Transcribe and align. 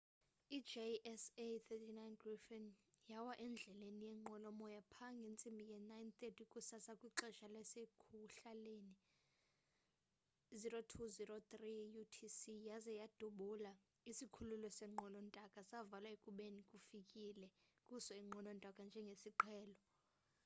i-jas 0.57 1.23
39c 1.39 1.99
gripen 2.21 2.63
yawa 3.11 3.33
endleleni 3.45 4.05
yeenqwelo 4.09 4.49
moya 4.59 4.81
pha 4.93 5.07
ngentsimbi 5.19 5.63
ye 5.71 5.77
9:30 5.79 6.43
kusasa 6.51 6.91
kwixesha 7.01 7.45
lasekuhlalenie 7.55 8.97
0230utc 10.61 12.39
yaze 12.67 12.91
yadubula 13.01 13.71
isikhululo 14.11 14.67
seenqwelo 14.77 15.19
ntaka 15.27 15.59
savalwa 15.69 16.09
ekubeni 16.15 16.61
kufikele 16.69 17.47
kuso 17.87 18.11
iinqwelo 18.15 18.51
ntaka 18.57 18.81
njengesiqhelo 18.87 19.75